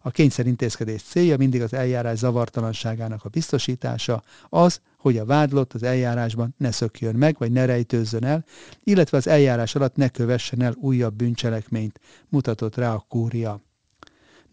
A 0.07 0.11
kényszerintézkedés 0.11 1.03
célja 1.03 1.37
mindig 1.37 1.63
az 1.63 1.73
eljárás 1.73 2.19
zavartalanságának 2.19 3.25
a 3.25 3.29
biztosítása, 3.29 4.23
az, 4.49 4.81
hogy 4.99 5.19
a 5.19 5.25
vádlott 5.25 5.73
az 5.73 5.83
eljárásban 5.83 6.55
ne 6.59 6.71
szökjön 6.71 7.15
meg, 7.15 7.37
vagy 7.39 7.53
ne 7.53 7.65
rejtőzzön 7.65 8.25
el, 8.25 8.45
illetve 8.85 9.17
az 9.17 9.27
eljárás 9.27 9.75
alatt 9.75 9.97
ne 9.97 10.09
kövessen 10.09 10.63
el 10.63 10.75
újabb 10.77 11.15
bűncselekményt, 11.15 12.01
mutatott 12.29 12.77
rá 12.77 12.95
a 12.95 13.05
kúria. 13.09 13.63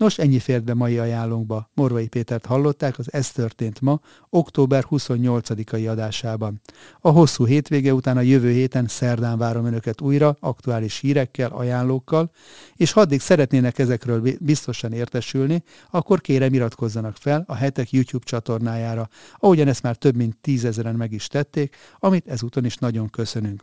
Nos, 0.02 0.18
ennyi 0.18 0.40
fért 0.40 0.64
be 0.64 0.74
mai 0.74 0.98
ajánlónkba. 0.98 1.70
Morvai 1.74 2.08
Pétert 2.08 2.46
hallották, 2.46 3.00
az 3.00 3.14
Ez 3.14 3.32
történt 3.32 3.82
ma, 3.82 4.00
október 4.30 4.86
28-ai 4.90 5.90
adásában. 5.90 6.62
A 7.00 7.10
hosszú 7.10 7.46
hétvége 7.46 7.94
után 7.94 8.18
a 8.18 8.22
jövő 8.22 8.52
héten 8.52 8.88
szerdán 8.88 9.38
várom 9.38 9.66
Önöket 9.66 10.02
újra, 10.02 10.38
aktuális 10.40 11.00
hírekkel, 11.00 11.52
ajánlókkal, 11.52 12.32
és 12.76 12.92
ha 12.92 13.02
addig 13.02 13.20
szeretnének 13.20 13.80
ezekről 13.80 14.24
biztosan 14.40 14.92
értesülni, 14.92 15.64
akkor 15.92 16.22
kérem 16.22 16.54
iratkozzanak 16.54 17.16
fel 17.16 17.44
a 17.48 17.56
hetek 17.56 17.92
YouTube 17.92 18.26
csatornájára, 18.26 19.10
ahogyan 19.38 19.68
ezt 19.68 19.84
már 19.84 19.96
több 19.96 20.16
mint 20.16 20.38
tízezeren 20.42 20.96
meg 20.96 21.12
is 21.12 21.28
tették, 21.28 21.76
amit 22.00 22.28
ezúton 22.28 22.66
is 22.66 22.76
nagyon 22.76 23.10
köszönünk 23.10 23.62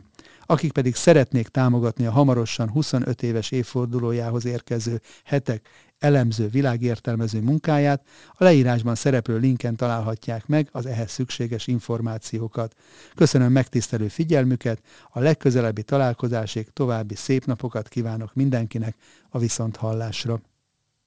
akik 0.51 0.71
pedig 0.71 0.95
szeretnék 0.95 1.47
támogatni 1.47 2.05
a 2.05 2.11
hamarosan 2.11 2.69
25 2.69 3.23
éves 3.23 3.51
évfordulójához 3.51 4.45
érkező 4.45 5.01
hetek 5.23 5.69
elemző, 5.99 6.47
világértelmező 6.47 7.41
munkáját, 7.41 8.05
a 8.33 8.43
leírásban 8.43 8.95
szereplő 8.95 9.37
linken 9.37 9.75
találhatják 9.75 10.47
meg 10.47 10.69
az 10.71 10.85
ehhez 10.85 11.11
szükséges 11.11 11.67
információkat. 11.67 12.75
Köszönöm 13.15 13.51
megtisztelő 13.51 14.07
figyelmüket, 14.07 14.81
a 15.09 15.19
legközelebbi 15.19 15.83
találkozásig 15.83 16.69
további 16.73 17.15
szép 17.15 17.45
napokat 17.45 17.87
kívánok 17.87 18.33
mindenkinek 18.33 18.95
a 19.29 19.39
viszonthallásra. 19.39 20.41